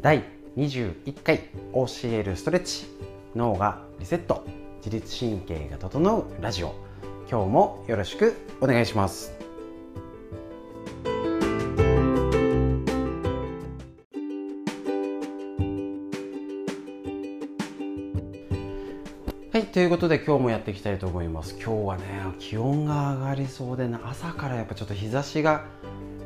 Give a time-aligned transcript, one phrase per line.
[0.00, 0.22] 第
[0.56, 1.40] 21回
[1.74, 2.86] 教えるストレッチ
[3.34, 4.44] 脳がリセット。
[4.76, 6.72] 自律神経が整うラジオ。
[7.28, 9.32] 今日もよろしくお願いします。
[19.52, 21.56] はいということで今日もやっていきたいと思います。
[21.60, 22.04] 今日はね
[22.38, 25.64] 気温が上がりそうで、ね、朝からやっぱちょっと日差しが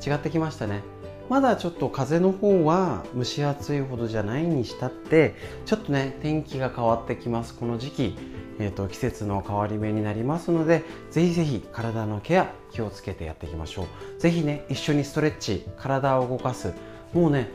[0.07, 0.83] 違ってきましたね。
[1.29, 7.55] まだちょっと風の方は蒸し暑いほどじゃないにしたってちょっとね天気が変わってきます。
[7.55, 8.19] この時期、
[8.59, 14.21] えーと、季節の変わり目になりますのでぜひぜひ体のケア気をつけてやっていきましょう。
[14.21, 16.75] ぜひね一緒にストレッチ体を動かす。
[17.15, 17.49] もうね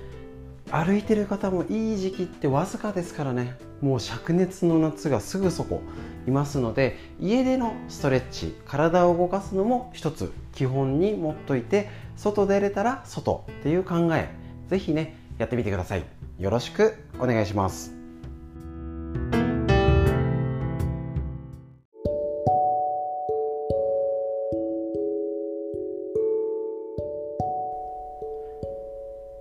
[0.72, 3.58] 歩いてる方もいい時期ってわずかですからね。
[3.80, 5.82] もう灼熱の夏がすぐそこ
[6.28, 14.30] いますので家でのストレッチ体を動かすのも一つ基本に持っといて外出れたら外っていう考え
[14.68, 16.04] ぜひねやってみてください
[16.40, 17.98] よろしくお願いします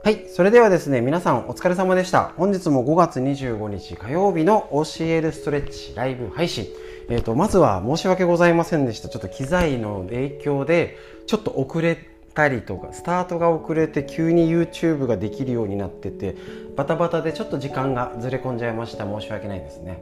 [0.06, 0.28] はい。
[0.28, 2.33] それではですね、皆さんお疲れ様でした。
[2.36, 6.66] 本日も5月25日火曜日の教えるストレッチライブ配信。
[7.11, 9.08] えっ、ー、と、まずは申し訳ございませんでした。
[9.08, 10.96] ちょっと機材の影響で、
[11.27, 16.37] ちょっと遅れたりとか、スタートが遅れて急に YouTube ができるようになってて、
[16.77, 19.05] バタバタでちょっと時間がずれ込んじゃいました。
[19.05, 19.98] 申し訳ないですね。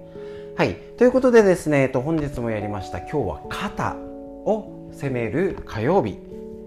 [0.56, 0.74] はい。
[0.98, 2.98] ということでですね、えっ、と、本日もやりました。
[2.98, 3.96] 今日は肩
[4.44, 6.18] を攻める火曜日。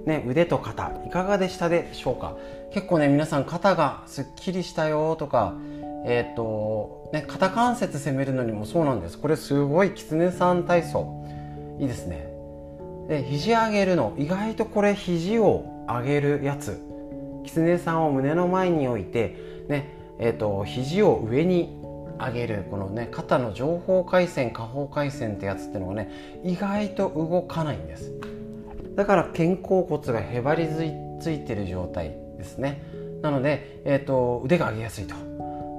[0.05, 2.37] ね、腕と肩いかがでしたでしょうか？
[2.71, 5.55] 結構ね皆さん肩がすっきりしたよとか
[6.05, 11.25] えっ、とね肩関節攻めるのにもそうなんですこれすごいきつねさん体操
[11.79, 12.26] いいですね
[13.07, 14.13] で肘上げるの。
[14.17, 16.81] 意外とこれ肘を上げるやつ。
[17.45, 19.35] きつねさんを胸の前に置いて
[19.69, 21.79] ねえっ、ー、と肘を上に
[22.19, 22.65] 上げる。
[22.69, 28.11] このね肩の上方回線下方回線ってやつってのがね意外と動かないんです。
[28.95, 30.67] だから肩甲骨がへばり
[31.21, 32.81] ついてる状態ですね。
[33.21, 35.15] なので、えーと、腕が上げやすいと、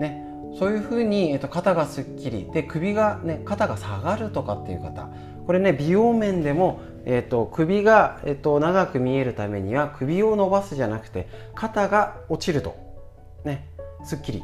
[0.00, 0.24] ね、
[0.58, 5.08] そういうふうに、えーと、肩がすっきりで首が、ね、肩が下がるとかっていう方。
[5.46, 12.76] これね美容面でも、えーと、首が、えー、と長く見えるためには首を伸ばすじゃなくて肩が落ちると、
[13.44, 13.66] ね、
[14.04, 14.42] すっきり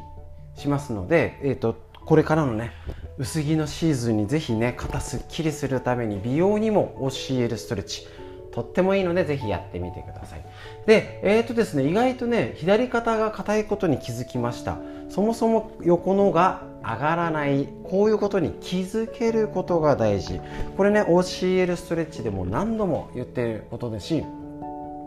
[0.57, 1.77] しますので、えー、と
[2.07, 2.73] これからのね
[3.19, 8.07] 薄着のシーズンにぜひね肩すっきりするために美容にも教えるストレッチ。
[8.55, 10.45] とってもいいのでぜひやってみてください。
[10.87, 14.79] でえっ、ー、とですね意外とね左肩が硬いことに気づきました。
[15.09, 17.69] そもそも横のが上がらない。
[17.83, 20.41] こういうことに気づけることが大事。
[20.77, 24.25] これね OCL ストレッチでも何度も言ってることですし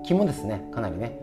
[0.04, 1.18] 気もですねかなりね。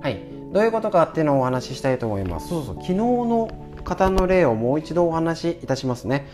[0.00, 0.20] はい。
[0.54, 2.48] どういうことかっていうのをお話ししたいと思います。
[2.48, 2.74] そうそう。
[2.76, 3.50] 昨日の
[3.84, 6.26] 方の例をもう一度お話しいたしますね。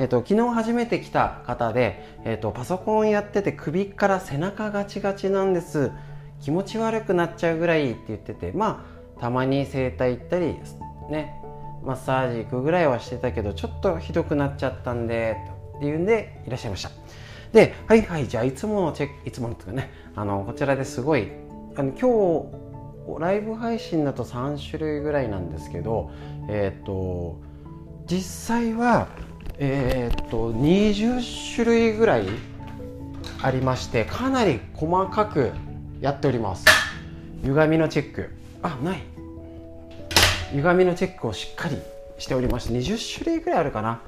[0.00, 5.92] えっと、昨日初めて来た方で、えっと、パソコンやってて首から背中ガチガチなんです。
[6.40, 8.86] 気持ち悪くなっちゃうぐらいって言っててま
[9.18, 10.56] あたまに整体行ったり
[11.10, 11.34] ね
[11.84, 15.36] マッサージ行くぐらいはしてたけどちょっとひどくなっちゃったんで
[15.76, 16.90] っていうんでいらっしゃいました。
[17.52, 21.28] ではいはいじゃあいつものチェックいつものとかねあのこちらですごい
[21.76, 26.10] あの今日ライブ配信だと3種類ぐらいなんですけど
[26.48, 27.38] えっ、と
[28.06, 29.08] 実際は
[29.62, 32.24] えー、っと20種類ぐらい
[33.42, 35.52] ありましてかなり細かく
[36.00, 36.64] やっております。
[37.42, 38.30] 歪みのチェック。
[38.62, 39.02] あない。
[40.52, 41.76] 歪みのチェックをしっかり
[42.18, 44.00] しておりまして20種類ぐらいあるかな。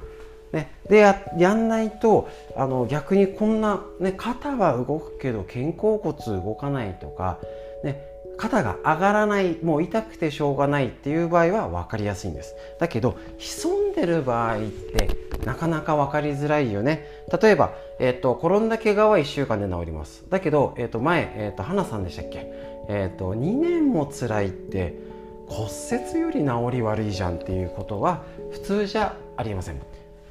[0.53, 7.39] ね、でややんないとあの逆にこんな、ね、肩は動くけど肩甲骨動かないとか、
[7.83, 8.03] ね、
[8.37, 12.55] 肩が上がらないもう痛くてしょうがないっていう場合は分かりやすいんです。
[12.79, 15.09] だけど潜んでる場合って
[15.45, 17.05] なかなか分かりづらいよね。
[17.41, 20.23] 例えば、えーと、転んだ怪我は1週間で治ります。
[20.29, 22.51] だけど、えーと、前、えーと、花さんでしたっけ、
[22.89, 24.97] えー、と2年も辛いって
[25.47, 29.81] 骨折より治り悪いじゃんっていうことは普通じゃありません。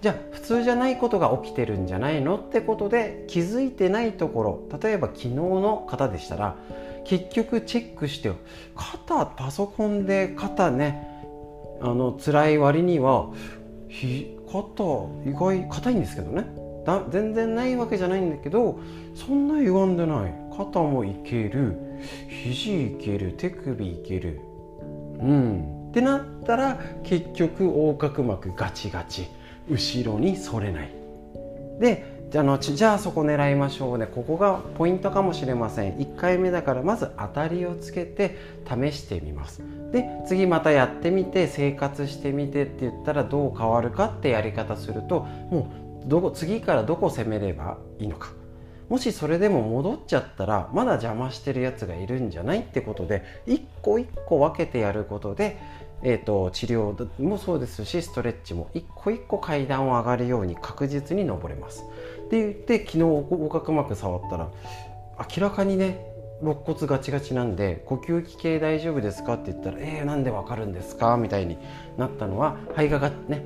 [0.01, 2.37] じゃあ普通じゃないことが起きてるんじゃないの？
[2.37, 4.79] ってことで気づいてないところ。
[4.83, 6.57] 例えば昨日の方でしたら
[7.05, 8.33] 結局チェックして
[8.75, 11.07] 肩パソコンで肩ね
[11.81, 13.31] あの辛い割には
[13.91, 14.69] 肩
[15.27, 16.47] 意外硬いんですけどね。
[16.85, 18.81] だ全然ないわけじゃないんだけど
[19.15, 20.35] そんな歪んでない。
[20.57, 21.77] 肩もいける。
[22.29, 23.33] 肘いける。
[23.33, 24.41] 手首いける。
[25.21, 25.89] うん。
[25.91, 29.29] ってなったら結局横隔膜ガチガチ。
[29.71, 30.91] 後ろに反れない。
[31.79, 34.07] であのじゃあそこ狙いましょうね。
[34.07, 35.97] ここがポイントかもしれません。
[35.99, 39.63] 1回目だからまず当たりをつけて試してみます。
[39.93, 45.21] で次またやってみて生活してみてって言ったらどう変わるかってやり方すると
[45.51, 45.71] も
[46.07, 48.31] うどこ次からどこ攻めればいいのか。
[48.89, 55.59] もしそれでも戻っちゃったらまだ邪魔してるやつがいるんじゃないってことで一個一個分けてやることで
[56.05, 61.85] えーと、治療もそうですしストレッチも一個一個階段を上がるように確実に登れます。
[62.33, 64.49] って言って昨日横隔膜触ったら
[65.37, 66.07] 明らかにね
[66.41, 71.59] 肋骨ガチガチなんで呼吸器系大丈夫ですかって言ったら「えー、なんでわかるんですか?」みたいに
[71.99, 73.45] なったのは肺がね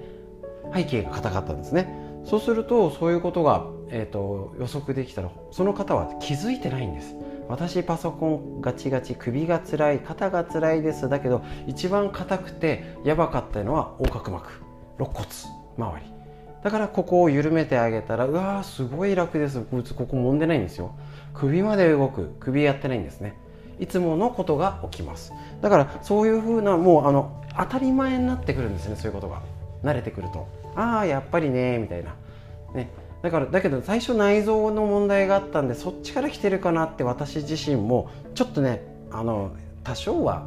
[0.73, 1.89] 背景が硬かったんですね。
[2.25, 7.17] そうするとそういうことが、えーと予測できたらその方は気づいてないんです。
[7.49, 14.65] 私パソコンガチガチ首が辛い肩が辛いですだけど一番硬くてやばかったのは横隔膜
[14.99, 15.29] 肋骨
[15.79, 16.16] 周り
[16.67, 19.61] だからここを緩めてあげたらうわーすごい楽です。
[19.61, 20.97] こいつここ揉んでないんですよ。
[21.33, 22.35] 首まで動く。
[22.41, 23.37] 首やってないんですね。
[23.79, 25.33] いつものことが起きます。
[25.63, 29.43] だからそういうふうなもうあの当たり前になってくるんですねそういうことが。
[29.85, 30.49] 慣れてくると。
[30.75, 32.17] ああやっぱりねみたいな。
[32.75, 32.91] ね。
[33.23, 38.83] だからだけど最初内臓の問題があったんでそっちから来てるかなって私自身もちょっとね
[39.13, 39.53] あの
[39.85, 40.45] 多少は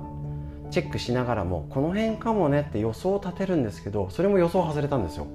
[0.70, 5.28] チェックしながらもこの辺かもねって予想を立てるんですけどそれも予想外れたんですよ。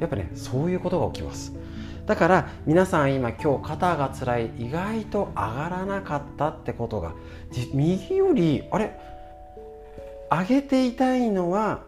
[0.00, 1.52] やっぱねそういうことが起きます
[2.06, 7.12] だから皆さん今今日肩が辛い意外と上がらなかったってことが
[7.72, 8.98] 右よりあれ？
[10.30, 11.82] 上げていたいのは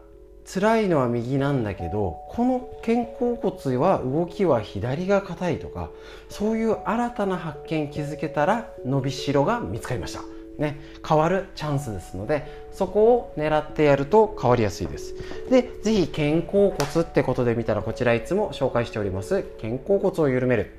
[0.45, 5.91] 辛いのは右なんだけどこの肩甲骨は動きは左が硬いとか
[6.29, 10.32] そういう新たな発見気づけたら伸びしろが見つかりました。
[10.59, 15.15] ね、変わるチャンスですのでそこを狙ってやると変わりやすいです。
[15.51, 19.45] でぜひ肩甲骨ってことで見たらこちらいつも紹介しております。
[19.61, 20.75] 肩甲骨を緩める、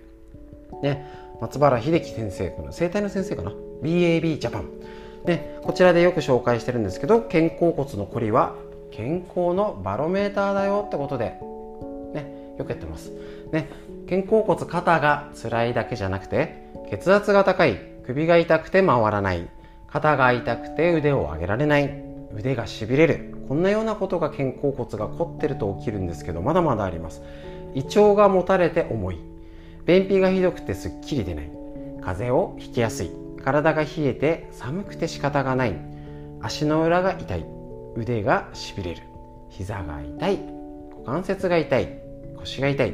[0.82, 1.08] ね、
[1.42, 4.70] 松原秀樹先生この整体の先生かな？BAB ジャパン
[5.26, 8.56] ね、こちらでよく紹介してるんですけど肩甲骨のこりは
[8.92, 11.38] 健康のバロメーターだよってことで、
[12.14, 13.12] ね、よくやってます。
[13.52, 13.70] ね、
[14.10, 19.48] 肩甲骨肩が辛いだけじゃなくて血圧が高い首が痛くて回らない。
[19.94, 22.04] 肩が痛くて腕を上げられない。
[22.36, 23.36] 腕がしびれる。
[23.48, 27.22] こんなようなことが肩甲骨が凝ってると起きるんですけどまだまだあります。
[27.76, 29.20] 胃腸がもたれて重い。
[29.86, 31.52] 便秘がひどくてすっきり出ない。
[32.02, 33.12] 風邪をひきやすい。
[33.44, 35.76] 体が冷えて寒くて仕方がない。
[36.42, 37.46] 足の裏が痛い。
[37.96, 39.04] 腕がしびれる。
[39.52, 40.40] 膝が痛い。
[40.98, 42.00] 股関節が痛い。
[42.38, 42.94] 腰が痛い、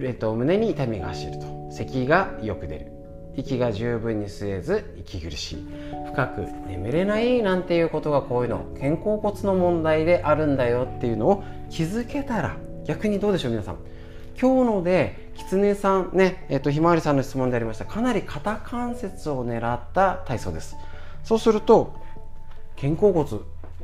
[0.00, 1.70] えっと、胸に痛みが走ると。
[1.72, 2.91] 咳がよく出る。
[3.36, 5.66] 息が十分に吸えず息苦しい。
[6.06, 13.76] 深く眠れないなんていうことがこういうの肩甲骨の問題であるんだよっていうのを気づけたら逆にどうでしょう皆さん。
[14.40, 17.84] 今日ので狐さんねえっとひまわりさんの質問でありました。
[17.84, 20.76] かなり肩関節を狙った体操です。
[21.24, 21.94] そうすると
[22.80, 23.26] 肩甲骨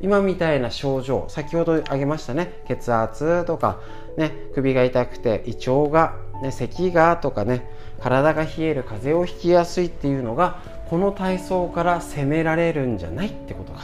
[0.01, 3.79] 今みたいな症状先ほど挙げましたね血圧とか、
[4.17, 7.69] ね、首が痛くて胃腸が、ね、咳がとかね
[8.01, 13.81] 体が冷える風邪をひきやすいっていうのがこの体操から責められるんじゃないってことが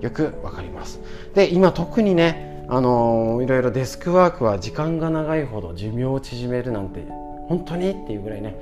[0.00, 1.00] よくわかります。
[1.34, 7.00] で今特にねあのー、いろいろデスクワークは時間が長いほど寿命を縮めるなんて
[7.48, 8.56] 本当にっていうぐらいね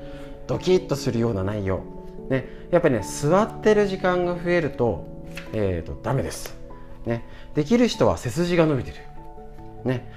[0.47, 1.81] ドキッとするような内容。
[2.29, 5.05] ねやっぱりね座ってる時間が増えると,、
[5.53, 6.61] えーとダメです。
[7.05, 7.25] ね、
[7.56, 8.96] できる人は背筋が伸びてる、
[9.84, 10.08] ね、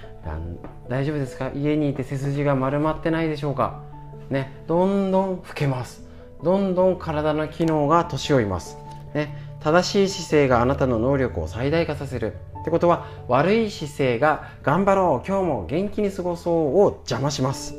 [0.88, 1.50] 大丈夫ですか？
[1.56, 3.82] 家にいて背筋が丸まってないでしょうか、
[4.30, 6.06] ね、どんどん老けます。
[6.44, 8.78] どんどん体の機能が年老います、
[9.14, 12.36] ね、正しい姿勢があなたの能力を最大化させる。
[12.62, 17.76] ってことは悪い姿勢が頑張ろう今日も元気に過ごそうを邪魔します、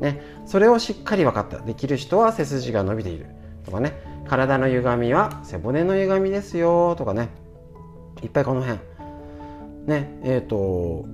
[0.00, 1.58] ね、それをしっかり分かった。
[1.60, 3.26] できる人は背筋が伸びている。
[3.64, 3.92] とかね
[4.28, 6.94] 体の歪みは背骨の歪みですよ。
[6.96, 7.28] とかね
[8.22, 8.78] いっぱいこの辺。
[9.86, 11.06] ねえっ、ー、と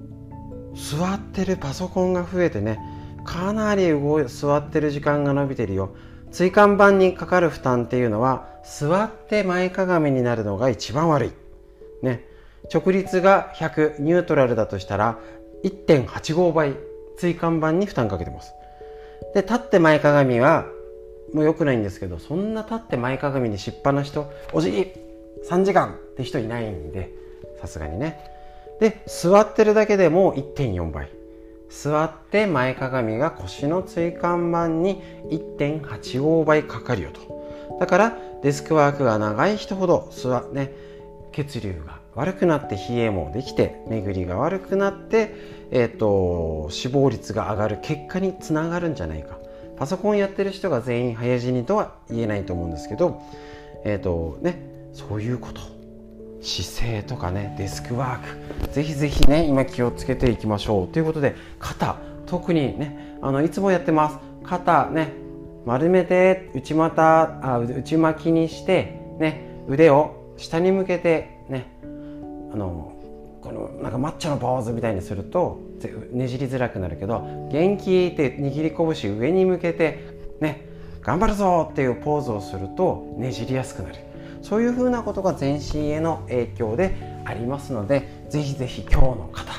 [0.74, 2.78] 座ってるパソコンが増えてね
[3.24, 5.94] かなり動い座ってる時間が伸びてるよ。
[6.30, 11.32] 椎間板にかかる負担っていうのは座って前かがみになるのが一番悪い。
[12.02, 12.26] ね。
[12.72, 15.18] 直立が100ニュートラルだとしたら
[15.64, 16.74] 1.85倍
[17.18, 18.52] 椎間板に負担かけてます。
[19.34, 20.66] で立って前かがみは
[21.32, 24.86] もう良くないんですけどそんな立って前かがみにしっぱな人おじぎ
[25.48, 27.12] 3時間って人いないんで
[27.60, 28.18] さすがにね。
[28.80, 31.23] で座ってるだけでも1.4倍。
[31.68, 37.78] 座って前かがみが腰の椎間板に1.85倍かかるよと。
[37.80, 40.72] だからデスクワークが長い人ほど座ね
[41.32, 45.34] 血流が悪くなって冷えもできて巡りが悪くなって、
[45.72, 49.38] えーと、死亡率が上がる結果につながるんじゃないか。
[49.76, 53.20] パソコンやってる人が全員早死にとは言えないと思うんですけど、
[53.84, 54.60] えーとね、
[54.92, 55.73] そういうこと。
[56.44, 58.72] 姿勢とかねデスクワーク。
[58.72, 60.88] ぜひぜひね今気をつけていきましょう。
[60.88, 61.96] ということで肩。
[62.26, 64.18] 特にねあのいつもやってます。
[64.44, 65.12] 肩ね
[65.64, 67.02] 丸めて内股
[67.42, 71.66] あ内巻きにしてね腕を下に向けてね
[72.52, 72.92] あの
[73.40, 75.60] このなんかマッチョのポーズみたいにすると
[76.12, 80.00] ねじりづらくなるけど元気って握り拳上に向けて
[80.40, 80.66] ね
[81.00, 83.96] 頑張るぞっていうポーズをするとねじりやすくなる。
[84.44, 89.52] そういうふうなことが全身への影響でありますのでぜひぜひ今日の方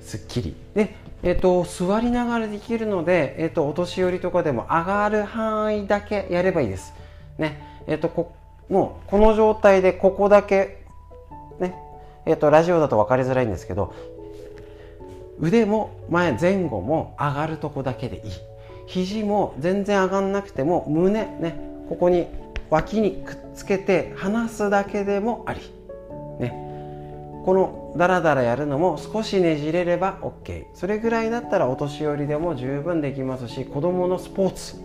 [0.00, 0.54] すっきり。
[0.74, 6.92] でえーと、座りながらできるので、えーと、お年寄りとかでも上がる範囲だけやればいいです。
[7.38, 7.82] ね。
[7.86, 8.32] えーと、こ
[8.68, 10.84] もうこの状態でここだけ、
[11.58, 11.74] ね。
[12.26, 13.94] えー、とラジオだと分かりづらいんですけど
[15.40, 18.32] 腕も前前後も上がるとこだけでいい。
[18.86, 21.58] 肘も全然上がんなくても胸ね。
[21.88, 22.28] ここに
[22.70, 25.60] 脇にくっつけて離すだけでもあり、
[26.40, 26.50] ね、
[27.44, 34.76] このダラダラやるのも少しねじれれば OK それぐらいだったらお年寄りでも十分できますし子どものスポーツ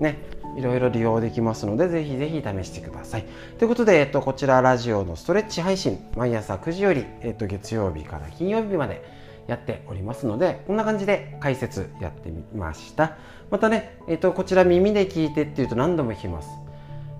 [0.00, 0.32] ね。
[0.56, 3.24] いろいろ利用できますのでぜひぜひ試してください。
[3.58, 9.02] ということで、えっと、こちらラジオのストレッチ配信毎朝9時より、えっと、月曜日から金曜日まで
[9.46, 13.16] やっておりますのでこんな感じで解説やってみました。
[13.50, 16.48] またね、えっと、こちら耳で聞いてっていうと何度も聞きます。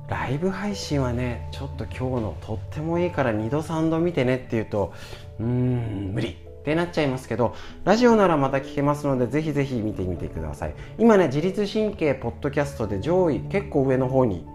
[0.08, 4.92] ライブ配信はねちょっと今日のとってもいいから2度3度見てねっていうと
[5.38, 7.54] うーん無理ってなっちゃいますけど
[7.84, 10.74] ラジオならまた聞けますのでぜひぜひ見てみてください。
[10.98, 14.46] 今ね自律神経ポッドキャストで上位結構上の方に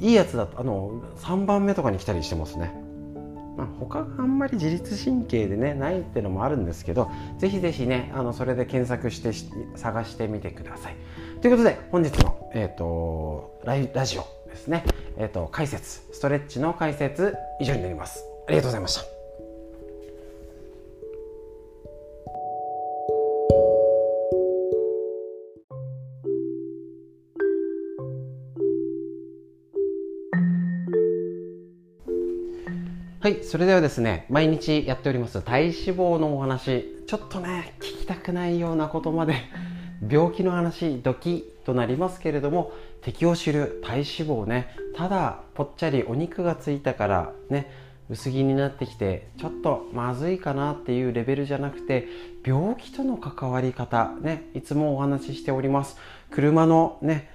[0.00, 2.87] いいやつだとあの3番目とかに来たりしてますね。
[3.58, 9.32] まあ、他があんまり自律神経でねないっていうのもあるんですけどぜひぜひねあのそれで検索して
[9.76, 10.96] 探してみてください。
[11.42, 14.84] ということで本日の、えーと、ララジオですね、
[15.16, 18.24] えーと解説ストレッチの解説以上になります。
[18.46, 19.17] ありがとうございました。
[33.28, 39.34] はい、それではですね、毎日やっております体脂肪のお話、ちょっとね、聞きたくないようなことまで、
[40.08, 47.70] 病気の話、ドキとなりますけれども、敵を知る体脂肪ね、ただぽっちゃりお肉がついたからね、
[48.08, 52.08] 薄着になってきて、ちょっとまずいかなっていうレベルじゃなくて、
[52.46, 55.98] 病気との関わり方、ね、いつもお話ししております。
[56.30, 57.28] 車のね、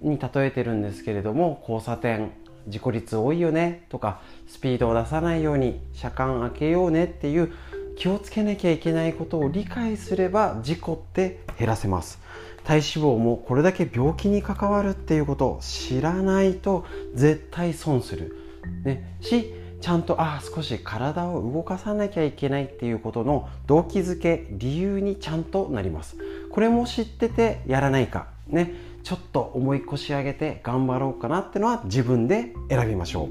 [0.00, 2.32] に例えてるんですけれども、交差点、
[2.68, 7.52] 事故率多いよねとかスピードを出さないように車間開けようねっていう
[7.96, 12.20] 気をつけなきゃいけないことを理解すれば事故って減らせます。
[12.64, 18.36] 体脂肪もこれだけ病気に関わるっていうことを知らないと絶対損する、
[18.84, 26.16] ね、しちゃんとあ少し体を動かさなきゃいけないっていうことの動機づけ理由にちゃんとなります。
[26.50, 28.26] これも知っててやらないか。
[28.48, 28.74] ね
[29.06, 33.28] ちょっと重い腰上げて頑張ろうかなっていうのは自分で選びましょう。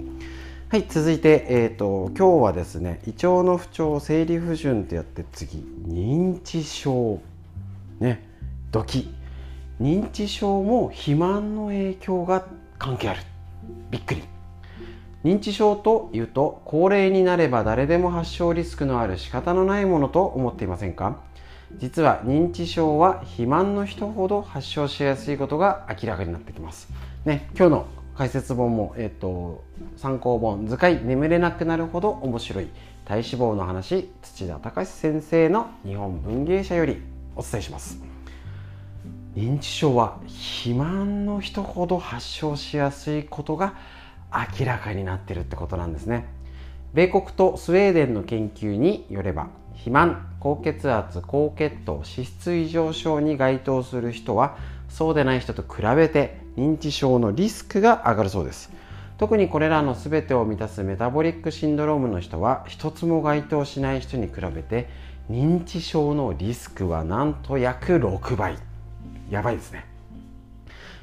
[0.70, 7.20] はい続いて、えーと、今日はですね胃腸の不調生理不順ってやって次認知症。
[8.00, 8.26] ね
[8.72, 9.14] ドキ。
[9.82, 12.46] 認知症も肥満の影響が
[12.80, 13.20] 関係ある。
[13.92, 14.24] びっくり。
[15.26, 21.20] 認知症というと高齢になれば誰でも発症リスクのある仕方のないものと思っていませんか？
[21.78, 26.88] 実は認知症は肥満の人ほど発症しやすいことが明らかになってきます。
[27.26, 29.64] ね、今日の解説本も、えっと、
[29.98, 32.68] 参考本図解眠れなくなるほど面白い
[33.04, 37.02] 体脂肪の話土田隆先生の日本文芸社より
[37.36, 38.00] お伝えします
[39.36, 43.74] 認知症は肥満の人ほど発症しやすいことが
[44.60, 46.26] 明らかになっているってことなんですね
[46.94, 54.60] 米国とスウェーデンの研究によれば肥満高血圧高血糖脂質異常症に該当する人は
[54.90, 58.72] そうでない人と比べて認知症のリスクが上がるそうです。
[59.18, 64.88] 特にこれらの全てを満たすメタボリックシンドロームの人は一つも該当しない人に比べて
[65.32, 68.60] 認知症のリスクはなんと約6倍。
[69.32, 69.88] やばいですね。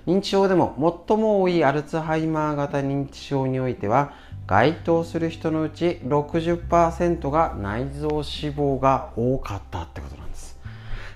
[0.07, 4.13] 認知症でも最も多いアルツハイマー型認知症においては
[4.53, 8.23] 該当する人のうち60%が内臓脂
[8.55, 10.59] 肪が多かったってことなんです。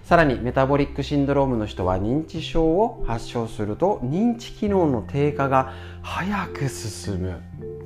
[0.05, 7.43] さらにメタボリックシンドロームの人は認知症を発症すると認知機能の低下が早く進む。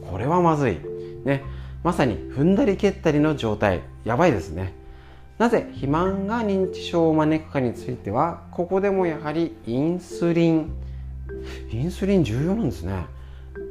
[0.08, 0.78] これはまずい。
[1.24, 1.42] ね。
[1.82, 4.72] まさに踏んだり蹴ったりの状態やばいですね。
[5.38, 10.72] なぜ肥満が認知症を招くかについてはここでもやはりインスリン。
[11.72, 13.06] インスリン重要なんですね。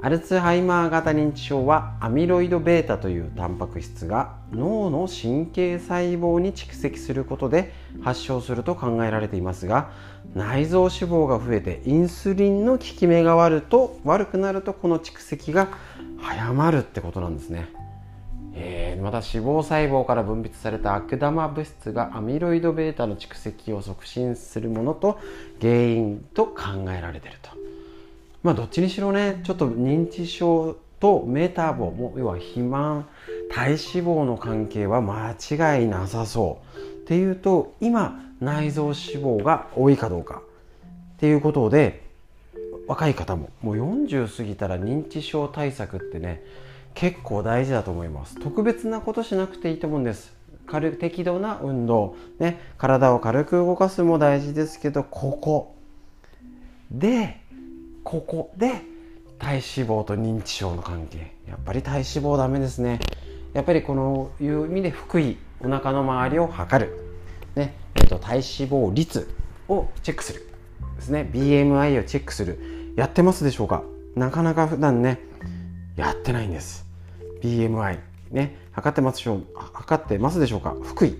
[0.02, 9.92] アルツハイマー型認知症はアミロイド β というタンパク質が脳の神経細胞に蓄積することで発症すると考えられていますが
[10.34, 15.68] 内臓脂肪が増えてインスリンの効き目が悪と悪くなるとこの蓄積が
[16.22, 17.68] 早まるってことなんですね。
[18.54, 25.20] えー、また脂肪細胞から分泌された悪玉物質がアミロイド β の蓄積を促進するものと
[25.62, 27.69] 原因と考えられていると。
[28.44, 33.08] まあどっちにしろねちょっと認知症とメタボも要は肥満
[33.52, 36.78] 体脂肪の関係は間違いなさそう。
[36.78, 40.42] っていうと今内臓脂肪が多いかどうか。
[41.16, 42.04] っていうことで
[42.88, 46.44] 若い方ももう40過ぎたら認知症対策ってね
[46.94, 48.40] 結構大事だと思います。
[48.40, 50.34] 特別なことしなくていいと思うんです。
[50.66, 52.16] 軽適度な運動。
[52.40, 55.76] ね体を軽く動かすも大事ですけどここ。
[56.92, 57.39] で
[58.10, 58.82] ここで
[59.38, 61.32] 体脂肪と認知症の関係。
[61.48, 63.00] やっぱり体脂肪ダメですね。
[63.54, 66.98] やっぱりこのいう意味で腹囲お腹の周りを測る、
[67.56, 67.76] ね。
[67.94, 69.30] えー、と体脂肪率
[69.68, 70.50] をチェックする
[70.96, 71.30] ですね。
[71.32, 72.58] BMI をチェックする。
[72.96, 73.84] やってますでしょうか？
[74.16, 75.20] なかなか普段ね
[75.96, 76.88] やってないんです。
[77.44, 78.00] BMI
[78.32, 78.58] ね。
[78.72, 79.46] 測ってますでしょう？
[79.54, 80.76] 測ってますでしょうか？
[80.96, 81.16] 腹囲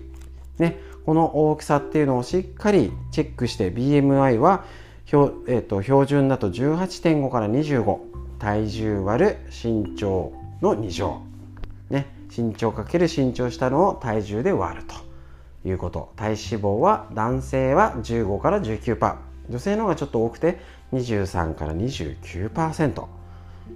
[0.58, 0.80] ね。
[1.06, 4.64] この大きさっていうのをしっかりチェックして BMI は
[5.10, 7.98] 標,、えーと、標準だと18.5から25
[8.38, 11.22] 体重割る身長の2乗、
[11.90, 15.10] ね、身長かける身長したのを体重で割ると。
[15.64, 16.12] いうこと。
[16.16, 19.16] 体脂肪は男性は15から19%
[19.50, 20.60] 女性の方がちょっと多くて
[20.92, 23.04] 23から29%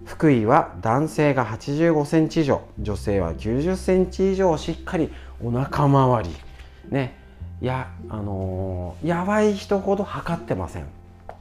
[0.06, 2.62] 腹囲は男性が85センチ以上。
[2.80, 5.10] 女性は90センチ以上しっかり
[5.42, 6.30] お腹周り。
[6.88, 7.18] ね。
[7.60, 10.86] やあのー、やばい人ほど測ってません。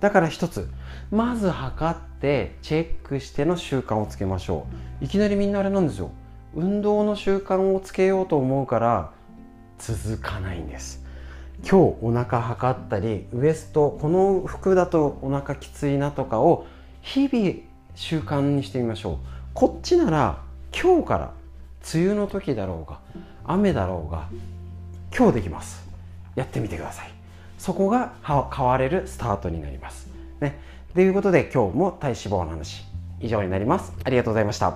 [0.04, 0.70] だから一つ
[1.12, 4.68] まず測ってチェックしての習慣をつけましょ
[5.02, 5.06] う。
[5.06, 6.12] いきなりみんなあれなんですよ。
[6.54, 9.12] 運動の習慣をつけようと思うから
[9.80, 11.06] 続かないんです。
[11.62, 16.68] 今日お腹測ったりウエストこの服だとお腹きついなとかを
[17.02, 17.60] 日々
[17.96, 19.18] 習慣にしてみましょう。
[19.54, 20.42] こっちなら
[20.78, 21.34] 今日から
[21.94, 23.00] 梅雨の時だろうが
[23.46, 24.28] 雨だろうが
[25.18, 25.88] 今日できます。
[26.36, 27.23] やってみてください。
[27.64, 30.10] そこが変われるスタートになります。
[30.42, 30.60] ね、
[30.94, 32.84] ということで今日も体脂肪の話
[33.22, 33.94] 以上になります。
[34.04, 34.72] ありがとうございました。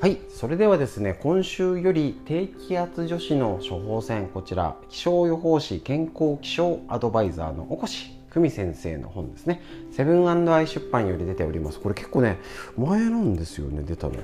[0.00, 9.60] はい、それではですね、今週より低気圧女子の処方箋、こちら、気象予報士健康気象アドバイザーのおこし久美先生の本ですね。
[9.90, 11.80] セブンアイ出版より出ております。
[11.80, 12.38] これ結構ね
[12.78, 14.14] 前なんですよね出たの。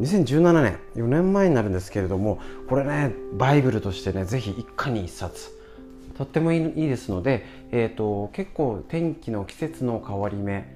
[0.00, 5.56] 2017年4年前になるんですけれどもこれねバイブルとしてねぜひ一家に一冊。
[6.16, 10.66] とってもいいですので、えーと、結構天気の季節の変わり目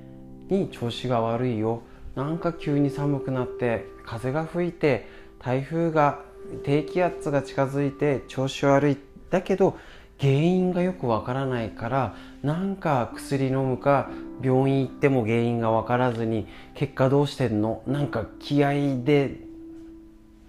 [0.51, 1.83] に調子が悪いよ。
[2.15, 6.21] なんか急に寒くなって風が吹いて台風が
[6.65, 8.99] 低気圧が近づいて調子悪い。
[9.31, 9.79] だけど
[10.21, 14.11] 原因がよくわからないからなんか薬飲むか
[14.43, 17.83] 病院行っても原因が分からずに結果どうしてんの？
[17.87, 19.41] なんか気合で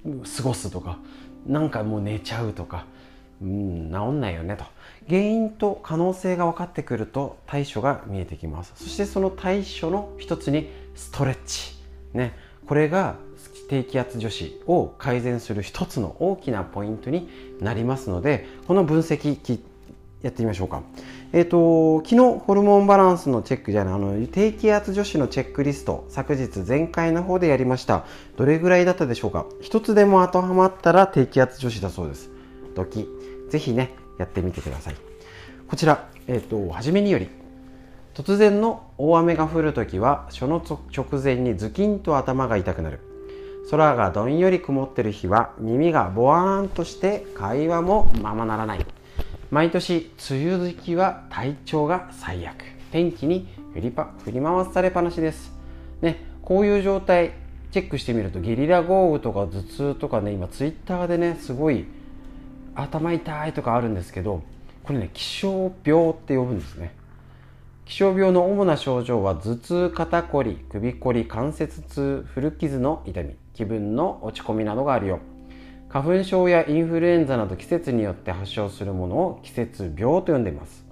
[0.04, 0.98] 過ごすとか
[1.48, 2.86] なんかもう寝ちゃうとか
[3.42, 4.66] うん治んないよねと。
[5.08, 8.74] 原因と可能性が分かってくると対処が見えてきます。
[8.76, 11.76] そしてその対処の一つにストレッチ。
[12.14, 12.36] ね。
[12.68, 13.16] これが
[13.72, 17.30] 低気圧女子を改善する一つの大きなポイントに
[17.62, 19.62] なりますのでこの分析
[20.22, 20.84] やってみましょうか。
[21.32, 28.04] えっ、ー、と昨日ホルモンバランスのチェックじゃないあの低気圧女子のチェックリスト昨日前回の方でやりました
[28.36, 32.30] どれぐらいだったでしょうか一つでも当てはまったら低気圧女子だそうです
[32.76, 33.08] ドキ
[33.50, 34.98] ぜひねやってみてください
[35.70, 37.30] こちら、えっ、ー、と初めにより
[38.16, 40.62] 突然の大雨が降るときはその
[40.94, 43.00] 直前にズキンと頭が痛くなる
[43.72, 48.86] 空がどんより曇ってる日は耳がボワーンとして会話もままならない。
[49.50, 52.66] 毎年梅雨時期は体調が最悪。
[52.92, 55.54] 天気に振りパ振り回されっぱなしです。
[56.02, 57.32] ねこういう状態
[57.72, 61.86] チェックしてみるとゲリラ豪雨とか頭痛とかね今ツイッターでねすごい
[62.76, 64.44] 頭痛いとかあるんですけど
[64.84, 66.94] これね気象病って呼ぶんですね。
[67.86, 73.41] 気象病の主な症状は頭痛肩こり首こり関節痛古傷の痛み。
[73.54, 75.20] 気分の落ち込みなどがあるよ。
[75.90, 80.86] 花粉症やインフルエンザなど季節によって発症するものを季節病と呼んでいます。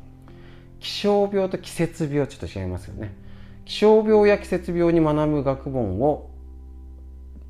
[0.80, 3.14] 気象病と季節病ちょっと違いますよね。
[3.66, 6.30] 気象病や季節病に学ぶ学問を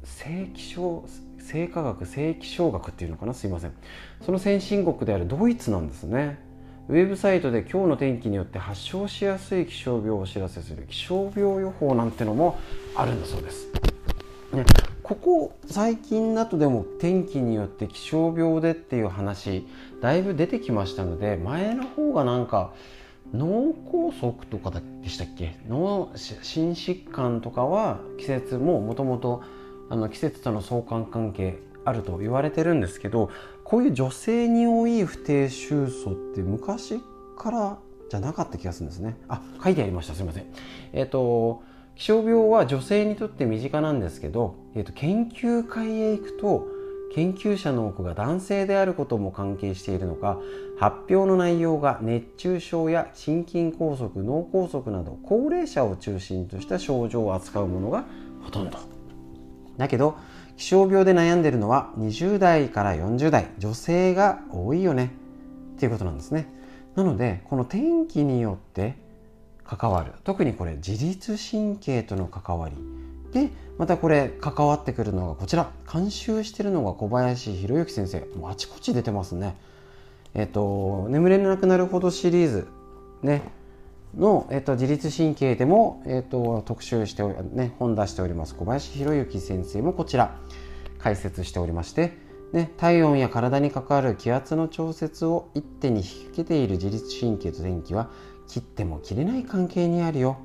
[0.03, 1.05] 性気象
[1.39, 3.33] 生化学性気象学っていうのかな？
[3.33, 3.73] すいません。
[4.23, 6.39] その先進国であるドイツなんですね。
[6.87, 12.59] ウェブサイトで今日の天気によって発症しやすい気象病をお知らせする気象病予報なんてのも
[12.95, 13.67] あるんだそうです、
[14.53, 14.65] ね、
[15.09, 19.65] ここ最近だとでも天気によって気象病でっていう話
[20.03, 22.75] だいぶ出てきましたので前の方がなんか
[23.33, 24.69] 脳梗塞とか
[25.01, 25.57] でしたっけ？
[25.67, 29.41] 脳心疾患とかは季節ももともと
[30.11, 33.31] 季節との相関関係あると言われてるんですけど
[33.63, 37.01] こういう女性に多い不定収素って昔
[37.35, 37.79] から
[38.11, 39.17] じゃなかった気がするんですね。
[39.27, 40.13] あ書いてありました。
[40.13, 40.45] すいません。
[40.93, 41.63] えっ、ー、と
[41.99, 46.65] 気象病は女性にとって身近なんですけど、えーと、研究会へ行くと
[47.13, 50.39] 研究者の多くが男性であることも関係しているのか
[50.79, 58.05] 発表の内容が熱中症や心筋梗塞脳梗塞など高齢者を中心とした症状を扱うものが
[58.43, 58.79] ほとんど。
[59.75, 60.17] だけど
[60.55, 65.11] 気象病で悩んでるのは20代から40代女性が多いよね。
[65.75, 66.47] っていうことなんですね。
[66.95, 69.08] なのでこの天気によって
[69.77, 70.13] 関わる。
[70.23, 72.75] 特にこれ自律神経との関わり。
[73.31, 75.71] でまたこれ関わってくるのがこちら。
[75.91, 78.19] 監修してるのが小林博之先生。
[78.35, 79.55] もうあちこち出てますね。
[80.33, 82.67] えっ、と「眠れなくなるほど」シリーズ。
[83.21, 83.43] ね。
[84.17, 88.55] の、えっと、自律神経でも、えっと、特集して、ね、本出しております。
[88.55, 90.35] 小林博之先生もこちら。
[90.99, 92.17] 解説しておりまして、
[92.53, 98.09] ね、体温や体に関わる気圧の調節を一手に引き受けている自律神経と電気は
[98.49, 100.37] 切っても切れない関係にあるよ。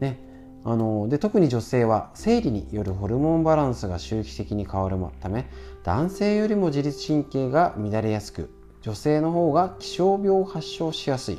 [0.00, 0.18] ね、
[0.64, 5.46] あので特に女性は生理によるホルモンバランスが周期的に変わるため
[5.84, 8.48] 男性よりも自律神経が乱れやすく
[8.80, 11.38] 女性の方が気象病を発症しやすい。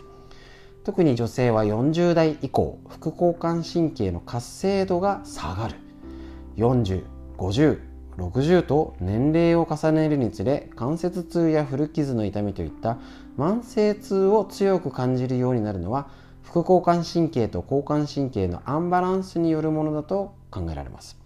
[0.84, 5.76] 特に女性は40代以降副交感神経の活性度が下がる
[6.58, 12.98] 4050 60と年齢を重ねるにつれ関節痛や古傷の痛みといった
[13.38, 16.08] 慢性痛を強く感じるようになるのは
[16.44, 21.18] 副交感神経と交感神経のアンバランスによるものだと考えられます。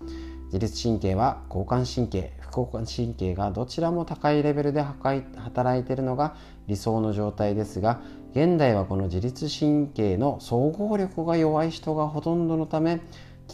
[0.45, 6.35] 自律神経は交感神経副交感神経がどちらも高いレベルで働いているのが
[6.67, 7.99] 理想の状態ですが
[8.31, 13.01] 現代はこの自律神経の総合力が弱い人がほとんどのため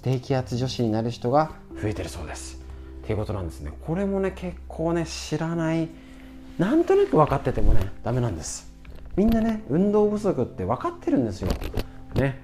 [0.01, 2.62] 低気圧女子になる人が増えてるそうです。
[3.03, 3.71] っていうことなんですね。
[3.85, 5.89] これもね結構ね知らない
[6.57, 8.71] なんとなく分かっててもねダメなんです。
[9.15, 11.49] みんなね運動不足って分かってるんですよ。
[12.15, 12.41] ね。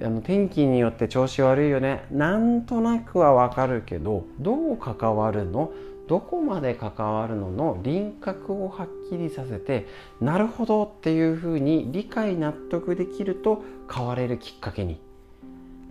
[0.00, 2.06] あの天気によって調子悪いよね。
[2.10, 5.72] なんとなくは分かるけどどう関わるの？
[6.06, 7.80] どこまで関わるのの？
[7.82, 9.86] 輪郭をはっきりさせて
[10.22, 14.98] なるほどっていうふうに理解納得できると変われるきっかけに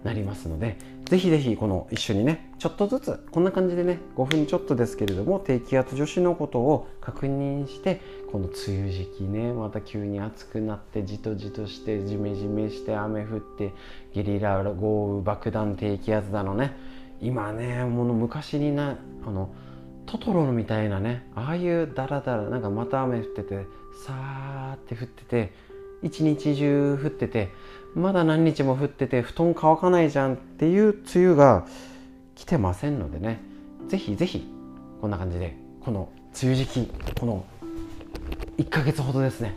[0.03, 0.77] なりますので
[1.09, 13.73] ぜひぜひこの一緒にねちょっとずつこんな感じでね5分ちょっとですけれども低気圧女子のことを確認してこの梅雨時期ねまた急に暑くなってじとじとしてじめじめして雨降って
[14.13, 16.97] ゲリラ豪雨爆弾低気圧だのね。
[17.19, 19.49] 今ねもの昔になあの
[20.05, 23.65] トトロみたいなねああいうダラダラなんかまた雨降ってて
[24.05, 25.53] さーって降ってて
[26.03, 27.49] 一日中降ってて
[27.97, 31.65] まだ何日も降ってて布団乾かないじゃんっていう梅雨が
[32.36, 33.39] 来てませんのでね。
[33.88, 34.47] ぜひぜひ
[35.01, 37.43] こんな感じでこの梅雨時期この
[38.57, 39.55] 1ヶ月ほどですね。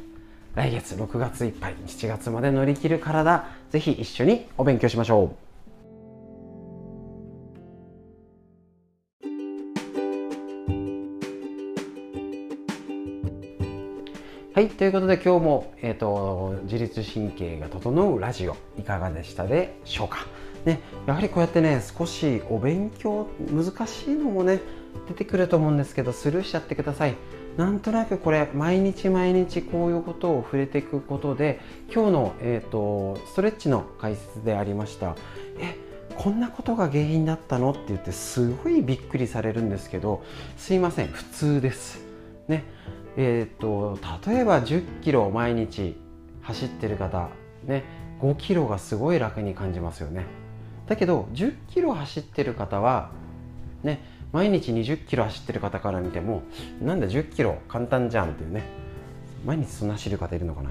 [0.55, 5.50] 来月6月いっぱい7月まで乗り切る体ぜひ一緒にお勉強しましょう。
[14.61, 20.27] はい、ということで今日も、えーと、自律神経が整うラジオいかがでしたでしょうか、
[20.67, 24.61] ね、やはりこうやってね少しお勉強難しいのもね
[25.09, 27.15] 出てくると思うんですけどスルーしちゃってください。
[27.57, 31.59] なんとなくこれ毎日毎日こういうことを触れていくことで
[31.91, 35.17] 今日の、えーと、とストレッチの解説でありました
[35.59, 35.75] え
[36.19, 37.71] こんなことが原因だったの？
[37.71, 40.23] って言ってすごいびっくりされるんですけど
[40.59, 42.05] すいません普通です。
[42.47, 42.65] ね。
[43.17, 45.97] えーと、例えば1 0キロ毎日
[46.43, 47.29] 走ってる方、
[47.65, 47.85] ね、
[48.21, 50.25] 5キロがすごい楽に感じますよね。
[50.87, 53.11] だけど1 0キロ走ってる方は、
[53.83, 54.01] ね、
[54.33, 56.43] 毎日2 0キロ走ってる方から見ても
[56.83, 58.65] なんだ1 0キロ簡単じゃんっていうね
[59.45, 60.71] 毎日そんな走る方いるのかな。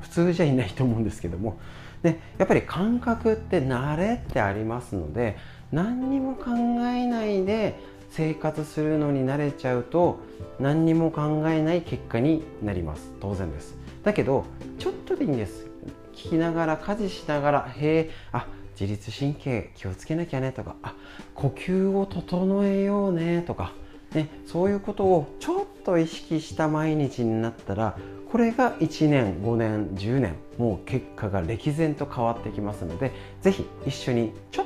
[0.00, 1.58] 普通じゃいないと思うんですけども、
[2.02, 5.36] ね、やっぱり感覚って慣れってありますので
[5.72, 7.78] 何にも考えないで
[8.16, 10.20] 生活するのに慣れちゃうと
[10.58, 13.12] 何にも考えない結果になります。
[13.20, 13.76] 当然です。
[14.04, 14.46] だけど
[14.78, 15.66] ちょっとでいいんです。
[16.14, 18.46] 聞きながら家事しながらへえあ
[18.78, 20.94] 自律神経気をつけなきゃねとかあ
[21.34, 23.72] 呼吸を整えようねとか、
[24.14, 27.98] ね、そういうことをちょっと意識した毎日になったら
[28.30, 34.65] これが1年5年10年もう結果が歴然と変わってきますので是非一緒にちょっ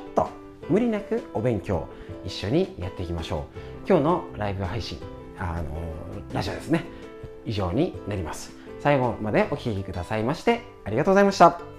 [0.71, 1.87] 無理なくお勉強
[2.25, 3.45] 一緒にやっていきましょ
[3.85, 3.87] う。
[3.87, 4.97] 今日のライブ配信
[5.37, 5.69] あの
[6.33, 6.85] ラジオですね。
[7.45, 8.55] 以上になります。
[8.79, 11.70] 最後までお聴きくださいましてありがとうございました。